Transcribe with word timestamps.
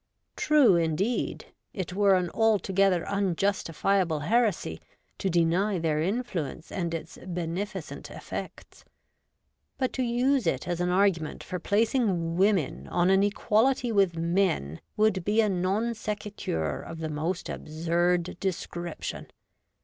True, 0.35 0.75
indeed, 0.77 1.45
it 1.75 1.93
were 1.93 2.15
an 2.15 2.31
alto 2.33 2.73
gether 2.73 3.05
unjustifiable 3.07 4.21
heresy 4.21 4.81
to 5.19 5.29
deny 5.29 5.77
their 5.77 6.01
influence 6.01 6.71
and 6.71 6.91
its 6.95 7.19
beneficent 7.23 8.09
effects; 8.09 8.83
but 9.77 9.93
to 9.93 10.01
use 10.01 10.47
it 10.47 10.67
as 10.67 10.81
an 10.81 10.89
argu 10.89 11.21
ment 11.21 11.43
for 11.43 11.59
placing 11.59 12.35
women 12.35 12.87
on 12.87 13.11
an 13.11 13.21
equality 13.21 13.91
with 13.91 14.17
men 14.17 14.81
would 14.97 15.23
be 15.23 15.39
a 15.39 15.47
non 15.49 15.91
sequiiur 15.93 16.83
of 16.83 16.97
the 16.97 17.07
most 17.07 17.47
absurd 17.47 18.35
descrip 18.41 19.03
tion. 19.03 19.27